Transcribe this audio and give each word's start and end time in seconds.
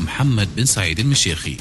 محمد 0.00 0.48
بن 0.56 0.64
سعيد 0.64 0.98
المشيخي. 0.98 1.56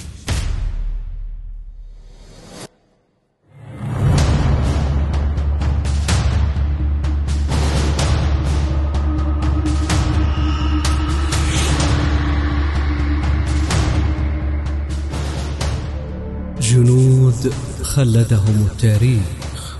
جنود 16.62 17.54
خلدهم 17.84 18.68
التاريخ. 18.72 19.78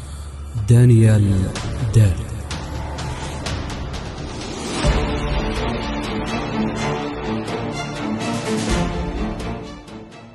دانيال 0.70 1.52
دال 1.96 2.29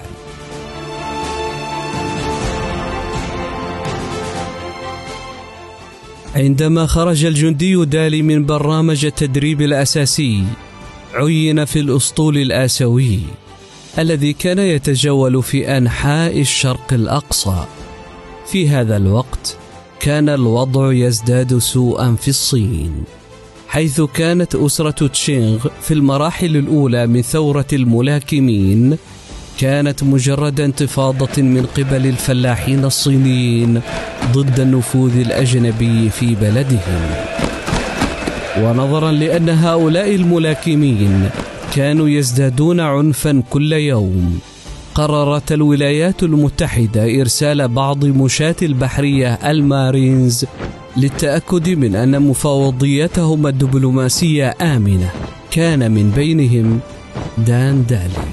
عندما 6.35 6.85
خرج 6.85 7.25
الجندي 7.25 7.85
دالي 7.85 8.21
من 8.21 8.45
برنامج 8.45 9.05
التدريب 9.05 9.61
الأساسي 9.61 10.43
عين 11.13 11.65
في 11.65 11.79
الأسطول 11.79 12.37
الآسيوي 12.37 13.19
الذي 13.99 14.33
كان 14.33 14.59
يتجول 14.59 15.43
في 15.43 15.77
أنحاء 15.77 16.41
الشرق 16.41 16.93
الأقصى. 16.93 17.65
في 18.47 18.69
هذا 18.69 18.97
الوقت 18.97 19.57
كان 20.03 20.29
الوضع 20.29 20.93
يزداد 20.93 21.57
سوءا 21.57 22.15
في 22.21 22.27
الصين 22.27 23.03
حيث 23.67 24.01
كانت 24.01 24.55
أسرة 24.55 25.07
تشينغ 25.07 25.67
في 25.81 25.93
المراحل 25.93 26.57
الأولى 26.57 27.07
من 27.07 27.21
ثورة 27.21 27.65
الملاكمين 27.73 28.97
كانت 29.59 30.03
مجرد 30.03 30.59
انتفاضة 30.59 31.41
من 31.41 31.65
قبل 31.65 32.05
الفلاحين 32.07 32.85
الصينيين 32.85 33.81
ضد 34.31 34.59
النفوذ 34.59 35.17
الأجنبي 35.19 36.09
في 36.09 36.35
بلدهم. 36.35 37.15
ونظرا 38.57 39.11
لأن 39.11 39.49
هؤلاء 39.49 40.15
الملاكمين 40.15 41.29
كانوا 41.75 42.09
يزدادون 42.09 42.79
عنفا 42.79 43.43
كل 43.49 43.73
يوم. 43.73 44.39
قررت 44.95 45.51
الولايات 45.51 46.23
المتحدة 46.23 47.21
إرسال 47.21 47.67
بعض 47.67 48.05
مشاة 48.05 48.55
البحرية 48.61 49.33
المارينز 49.33 50.45
للتأكد 50.97 51.69
من 51.69 51.95
أن 51.95 52.21
مفاوضيتهم 52.21 53.47
الدبلوماسية 53.47 54.55
آمنة. 54.61 55.11
كان 55.51 55.91
من 55.91 56.11
بينهم 56.11 56.79
دان 57.37 57.85
دالي. 57.89 58.27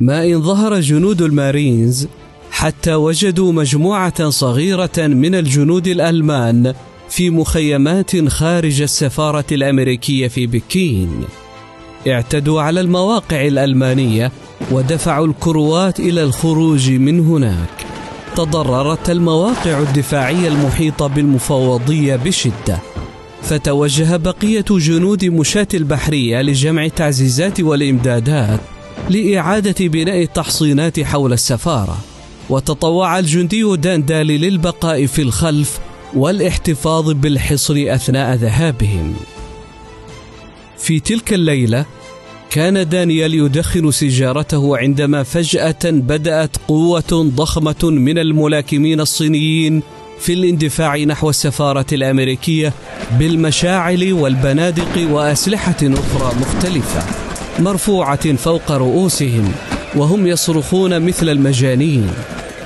ما 0.00 0.24
إن 0.24 0.42
ظهر 0.42 0.80
جنود 0.80 1.22
المارينز 1.22 2.08
حتى 2.50 2.94
وجدوا 2.94 3.52
مجموعة 3.52 4.30
صغيرة 4.30 4.98
من 4.98 5.34
الجنود 5.34 5.86
الألمان 5.86 6.74
في 7.08 7.30
مخيمات 7.30 8.28
خارج 8.28 8.82
السفارة 8.82 9.44
الأمريكية 9.52 10.28
في 10.28 10.46
بكين. 10.46 11.24
اعتدوا 12.06 12.62
على 12.62 12.80
المواقع 12.80 13.46
الألمانية 13.46 14.32
ودفعوا 14.70 15.26
الكروات 15.26 16.00
إلى 16.00 16.22
الخروج 16.22 16.90
من 16.90 17.20
هناك. 17.20 17.86
تضررت 18.36 19.10
المواقع 19.10 19.78
الدفاعية 19.78 20.48
المحيطة 20.48 21.06
بالمفوضية 21.06 22.16
بشدة. 22.16 22.78
فتوجه 23.42 24.16
بقية 24.16 24.64
جنود 24.70 25.24
مشاة 25.24 25.68
البحرية 25.74 26.42
لجمع 26.42 26.84
التعزيزات 26.84 27.60
والإمدادات 27.60 28.60
لإعادة 29.10 29.86
بناء 29.86 30.22
التحصينات 30.22 31.00
حول 31.00 31.32
السفارة. 31.32 31.98
وتطوع 32.50 33.18
الجندي 33.18 33.76
داندالي 33.76 34.38
للبقاء 34.38 35.06
في 35.06 35.22
الخلف 35.22 35.78
والاحتفاظ 36.14 37.10
بالحصن 37.10 37.88
أثناء 37.88 38.34
ذهابهم. 38.34 39.14
في 40.78 41.00
تلك 41.00 41.32
الليلة 41.32 41.86
كان 42.50 42.88
دانيال 42.88 43.34
يدخن 43.34 43.90
سيجارته 43.90 44.78
عندما 44.78 45.22
فجأة 45.22 45.84
بدأت 45.84 46.56
قوة 46.68 47.30
ضخمة 47.36 47.76
من 47.82 48.18
الملاكمين 48.18 49.00
الصينيين 49.00 49.82
في 50.18 50.32
الاندفاع 50.32 50.96
نحو 50.96 51.30
السفارة 51.30 51.86
الأمريكية 51.92 52.72
بالمشاعل 53.18 54.12
والبنادق 54.12 55.10
وأسلحة 55.10 55.76
أخرى 55.82 56.40
مختلفة 56.40 57.02
مرفوعة 57.58 58.34
فوق 58.36 58.72
رؤوسهم 58.72 59.52
وهم 59.96 60.26
يصرخون 60.26 61.02
مثل 61.02 61.28
المجانين. 61.28 62.10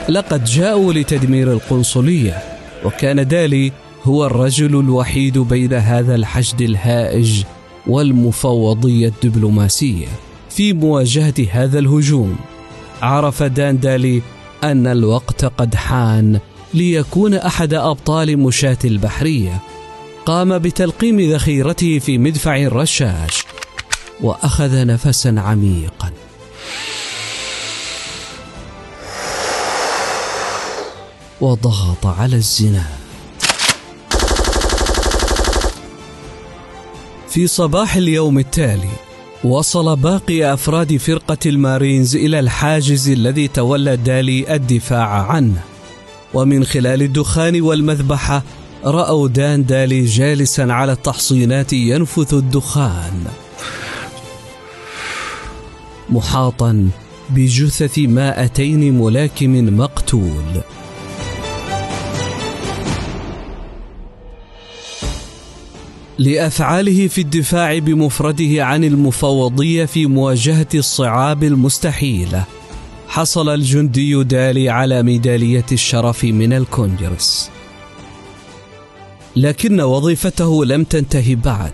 لقد 0.09 0.45
جاءوا 0.45 0.93
لتدمير 0.93 1.53
القنصلية 1.53 2.39
وكان 2.85 3.29
دالي 3.29 3.73
هو 4.03 4.27
الرجل 4.27 4.81
الوحيد 4.81 5.39
بين 5.39 5.73
هذا 5.73 6.15
الحشد 6.15 6.61
الهائج 6.61 7.43
والمفوضية 7.87 9.09
الدبلوماسية 9.09 10.09
في 10.51 10.73
مواجهة 10.73 11.35
هذا 11.51 11.79
الهجوم. 11.79 12.37
عرف 13.03 13.43
دان 13.43 13.81
دالي 13.81 14.23
أن 14.65 14.87
الوقت 14.87 15.45
قد 15.45 15.75
حان 15.75 16.41
ليكون 16.75 17.35
أحد 17.35 17.75
أبطال 17.75 18.39
مشاة 18.39 18.79
البحرية. 18.85 19.61
قام 20.27 20.59
بتلقيم 20.59 21.21
ذخيرته 21.21 21.99
في 21.99 22.19
مدفع 22.19 22.57
الرشاش 22.57 23.45
وأخذ 24.21 24.87
نفسا 24.87 25.35
عميقا. 25.39 26.11
وضغط 31.41 32.07
على 32.07 32.37
الزناد 32.37 33.00
في 37.31 37.47
صباح 37.47 37.97
اليوم 37.97 38.39
التالي 38.39 38.91
وصل 39.45 39.97
باقي 39.97 40.55
أفراد 40.55 40.97
فرقة 40.97 41.39
المارينز 41.47 42.17
إلى 42.17 42.41
الحاجز 42.41 43.09
الذي 43.09 43.49
تولى 43.49 43.97
دالي 43.97 44.55
الدفاع 44.55 45.33
عنه. 45.33 45.63
ومن 46.35 46.65
خلال 46.65 47.03
الدخان 47.03 47.61
والمذبحة 47.61 48.43
رأوا 48.85 49.29
دان 49.29 49.65
دالي 49.65 50.05
جالسا 50.05 50.63
على 50.63 50.93
التحصينات 50.93 51.73
ينفث 51.73 52.35
الدخان. 52.35 53.25
محاطا 56.11 56.89
بجثث 57.31 57.99
مائتين 57.99 58.99
ملاكم 58.99 59.79
مقتول. 59.79 60.61
لأفعاله 66.21 67.09
في 67.09 67.21
الدفاع 67.21 67.79
بمفرده 67.79 68.65
عن 68.65 68.85
المفوضية 68.85 69.85
في 69.85 70.07
مواجهة 70.07 70.67
الصعاب 70.75 71.45
المستحيله 71.45 72.45
حصل 73.09 73.49
الجندي 73.49 74.25
دالي 74.25 74.69
على 74.69 75.03
ميدالية 75.03 75.65
الشرف 75.73 76.25
من 76.25 76.53
الكونجرس 76.53 77.51
لكن 79.37 79.81
وظيفته 79.81 80.65
لم 80.65 80.85
تنتهي 80.85 81.35
بعد. 81.35 81.73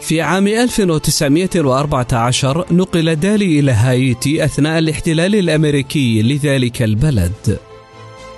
في 0.00 0.20
عام 0.20 0.46
1914 0.46 2.66
نقل 2.70 3.16
دالي 3.16 3.60
إلى 3.60 3.72
هايتي 3.72 4.44
أثناء 4.44 4.78
الاحتلال 4.78 5.34
الأمريكي 5.34 6.22
لذلك 6.22 6.82
البلد. 6.82 7.58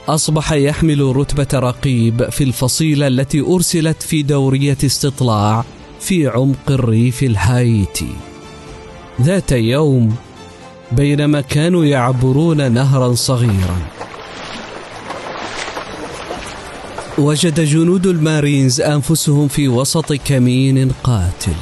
أصبح 0.08 0.52
يحمل 0.52 1.16
رتبة 1.16 1.48
رقيب 1.54 2.30
في 2.30 2.44
الفصيلة 2.44 3.06
التي 3.06 3.40
أرسلت 3.40 4.02
في 4.02 4.22
دورية 4.22 4.76
استطلاع 4.84 5.64
في 6.00 6.26
عمق 6.26 6.70
الريف 6.70 7.22
الهايتي. 7.22 8.08
ذات 9.22 9.52
يوم 9.52 10.14
بينما 10.92 11.40
كانوا 11.40 11.84
يعبرون 11.84 12.72
نهرا 12.72 13.14
صغيرا 13.14 13.78
وجد 17.18 17.60
جنود 17.60 18.06
المارينز 18.06 18.80
أنفسهم 18.80 19.48
في 19.48 19.68
وسط 19.68 20.12
كمين 20.12 20.90
قاتل 21.04 21.56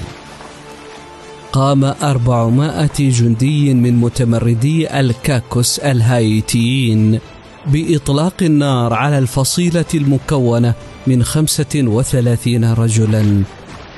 قام 1.53 1.85
أربعمائة 1.85 2.91
جندي 2.99 3.75
من 3.75 3.97
متمردي 3.97 5.01
الكاكوس 5.01 5.79
الهايتيين 5.79 7.21
بإطلاق 7.67 8.35
النار 8.43 8.95
على 8.95 9.19
الفصيلة 9.19 9.85
المكونة 9.95 10.75
من 11.07 11.25
خمسة 11.25 11.75
وثلاثين 11.75 12.73
رجلا 12.73 13.43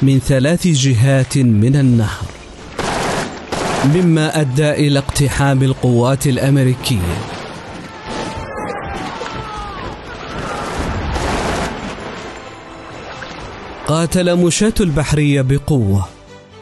من 0.02 0.18
ثلاث 0.18 0.66
جهات 0.66 1.38
من 1.38 1.76
النهر. 1.76 2.24
مما 3.94 4.40
أدى 4.40 4.70
إلى 4.70 4.98
اقتحام 4.98 5.62
القوات 5.62 6.26
الأمريكية. 6.26 7.18
قاتل 13.86 14.36
مشاة 14.36 14.74
البحرية 14.80 15.42
بقوة 15.42 16.08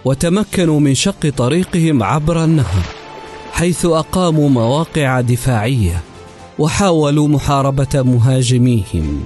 وتمكنوا 0.05 0.81
من 0.81 0.95
شق 0.95 1.33
طريقهم 1.37 2.03
عبر 2.03 2.45
النهر 2.45 2.83
حيث 3.53 3.87
أقاموا 3.87 4.49
مواقع 4.49 5.21
دفاعية 5.21 6.03
وحاولوا 6.59 7.29
محاربة 7.29 8.03
مهاجميهم. 8.03 9.25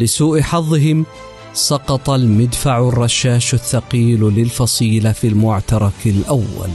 لسوء 0.00 0.40
حظهم 0.40 1.06
سقط 1.54 2.10
المدفع 2.10 2.88
الرشاش 2.88 3.54
الثقيل 3.54 4.20
للفصيلة 4.20 5.12
في 5.12 5.28
المعترك 5.28 6.06
الأول. 6.06 6.70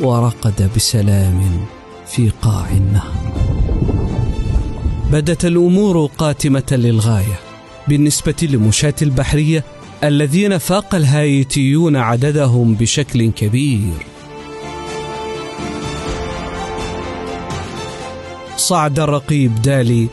ورقد 0.00 0.70
بسلام 0.76 1.66
في 2.06 2.30
قاع 2.42 2.70
النهر 2.70 3.12
بدت 5.12 5.44
الأمور 5.44 6.10
قاتمة 6.18 6.66
للغاية. 6.70 7.38
بالنسبة 7.88 8.34
لمشاة 8.42 8.94
البحرية 9.02 9.64
الذين 10.04 10.58
فاق 10.58 10.94
الهايتيون 10.94 11.96
عددهم 11.96 12.74
بشكل 12.74 13.30
كبير. 13.30 14.15
صعد 18.66 19.00
الرقيب 19.00 19.62
دالي 19.62 20.08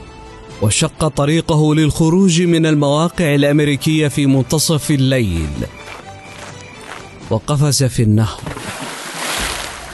وشق 0.61 1.07
طريقه 1.07 1.75
للخروج 1.75 2.41
من 2.41 2.65
المواقع 2.65 3.35
الأمريكية 3.35 4.07
في 4.07 4.25
منتصف 4.25 4.91
الليل. 4.91 5.49
وقفز 7.29 7.83
في 7.83 8.03
النهر 8.03 8.41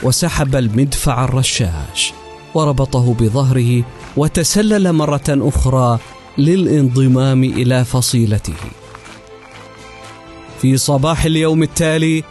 وسحب 0.02 0.56
المدفع 0.56 1.24
الرشاش 1.24 2.12
وربطه 2.54 3.14
بظهره 3.14 3.84
وتسلل 4.16 4.92
مرة 4.92 5.28
أخرى 5.28 5.98
للانضمام 6.38 7.44
إلى 7.44 7.84
فصيلته. 7.84 8.60
في 10.62 10.76
صباح 10.76 11.24
اليوم 11.24 11.62
التالي 11.62 12.24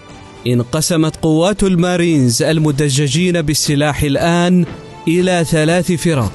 انقسمت 0.47 1.15
قوات 1.15 1.63
المارينز 1.63 2.43
المدججين 2.43 3.41
بالسلاح 3.41 4.03
الآن 4.03 4.65
إلى 5.09 5.45
ثلاث 5.45 5.91
فرق 5.91 6.31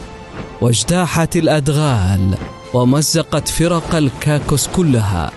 واجتاحت 0.60 1.36
الأدغال 1.36 2.34
ومزقت 2.74 3.48
فرق 3.48 3.94
الكاكوس 3.94 4.68
كلها. 4.68 5.30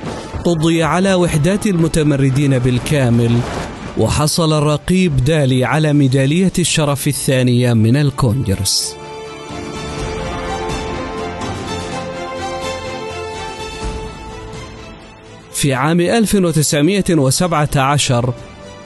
قضي 0.46 0.84
على 0.84 1.14
وحدات 1.14 1.68
المتمردين 1.68 2.60
بالكامل 2.60 3.40
وحصل 3.98 4.58
الرقيب 4.58 5.24
دالي 5.24 5.66
على 5.66 5.94
ميدالية 5.94 6.52
الشرف 6.60 7.08
الثانية 7.08 7.74
من 7.74 7.98
الكونجرس. 7.98 8.96
في 15.54 15.74
عام 15.74 16.02
1917 16.02 18.34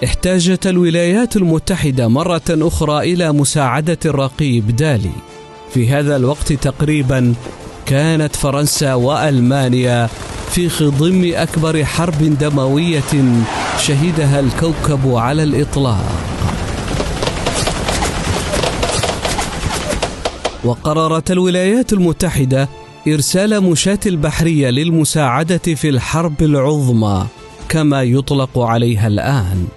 احتاجت 0.03 0.67
الولايات 0.67 1.35
المتحدة 1.35 2.07
مرة 2.07 2.41
أخرى 2.49 3.13
إلى 3.13 3.31
مساعدة 3.31 3.97
الرقيب 4.05 4.75
دالي. 4.75 5.11
في 5.73 5.89
هذا 5.89 6.15
الوقت 6.15 6.53
تقريبا 6.53 7.33
كانت 7.85 8.35
فرنسا 8.35 8.93
وألمانيا 8.93 10.09
في 10.51 10.69
خضم 10.69 11.31
أكبر 11.35 11.85
حرب 11.85 12.37
دموية 12.39 13.43
شهدها 13.79 14.39
الكوكب 14.39 15.15
على 15.15 15.43
الإطلاق. 15.43 16.11
وقررت 20.63 21.31
الولايات 21.31 21.93
المتحدة 21.93 22.69
إرسال 23.07 23.63
مشاة 23.63 23.99
البحرية 24.05 24.69
للمساعدة 24.69 25.57
في 25.57 25.89
الحرب 25.89 26.41
العظمى 26.41 27.25
كما 27.69 28.03
يطلق 28.03 28.59
عليها 28.59 29.07
الآن. 29.07 29.67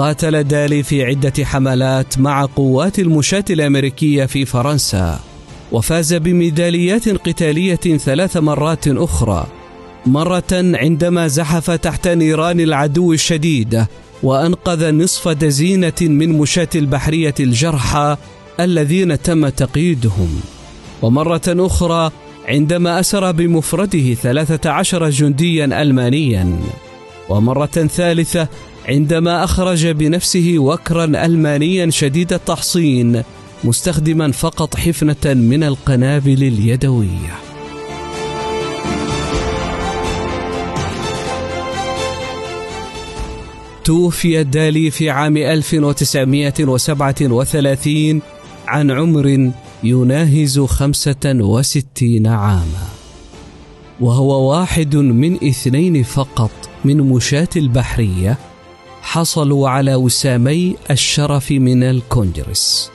قاتل 0.00 0.44
دالي 0.44 0.82
في 0.82 1.04
عدة 1.04 1.44
حملات 1.44 2.18
مع 2.18 2.44
قوات 2.44 2.98
المشاة 2.98 3.44
الأمريكية 3.50 4.26
في 4.26 4.44
فرنسا 4.44 5.20
وفاز 5.72 6.14
بميداليات 6.14 7.08
قتالية 7.08 7.74
ثلاث 7.76 8.36
مرات 8.36 8.88
أخرى 8.88 9.46
مرة 10.06 10.52
عندما 10.52 11.28
زحف 11.28 11.70
تحت 11.70 12.08
نيران 12.08 12.60
العدو 12.60 13.12
الشديدة 13.12 13.88
وأنقذ 14.22 14.92
نصف 14.92 15.28
دزينة 15.28 15.92
من 16.00 16.38
مشاة 16.38 16.68
البحرية 16.74 17.34
الجرحى 17.40 18.16
الذين 18.60 19.22
تم 19.22 19.48
تقييدهم. 19.48 20.40
ومرة 21.02 21.42
أخرى 21.48 22.10
عندما 22.48 23.00
أسر 23.00 23.32
بمفرده 23.32 24.14
ثلاثة 24.14 24.70
عشر 24.70 25.10
جنديا 25.10 25.82
ألمانيا. 25.82 26.58
ومرة 27.28 27.66
ثالثة 27.66 28.48
عندما 28.90 29.44
أخرج 29.44 29.86
بنفسه 29.86 30.54
وكرا 30.58 31.04
ألمانيا 31.04 31.90
شديد 31.90 32.32
التحصين 32.32 33.22
مستخدما 33.64 34.32
فقط 34.32 34.76
حفنة 34.76 35.34
من 35.34 35.62
القنابل 35.62 36.42
اليدوية. 36.42 37.38
توفي 43.84 44.44
دالي 44.44 44.90
في 44.90 45.10
عام 45.10 45.36
1937 45.36 48.22
عن 48.66 48.90
عمر 48.90 49.52
يناهز 49.84 50.60
65 50.60 52.26
عاما. 52.26 52.88
وهو 54.00 54.50
واحد 54.50 54.96
من 54.96 55.34
اثنين 55.34 56.02
فقط 56.02 56.50
من 56.84 56.96
مشاة 56.96 57.48
البحرية 57.56 58.49
حصلوا 59.02 59.68
على 59.68 59.94
وسامي 59.94 60.76
الشرف 60.90 61.50
من 61.50 61.82
الكونجرس. 61.82 62.90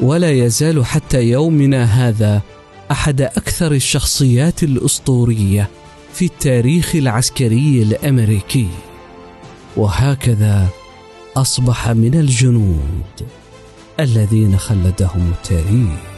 ولا 0.00 0.30
يزال 0.30 0.86
حتى 0.86 1.22
يومنا 1.22 1.84
هذا 1.84 2.42
أحد 2.90 3.20
أكثر 3.20 3.72
الشخصيات 3.72 4.62
الأسطورية 4.62 5.70
في 6.12 6.24
التاريخ 6.24 6.96
العسكري 6.96 7.82
الأمريكي. 7.82 8.68
وهكذا 9.76 10.68
أصبح 11.36 11.88
من 11.88 12.14
الجنود 12.14 13.26
الذين 14.00 14.58
خلدهم 14.58 15.32
التاريخ. 15.32 16.17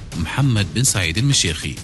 محمد 0.17 0.67
بن 0.73 0.83
سعيد 0.83 1.17
المشيخي. 1.17 1.75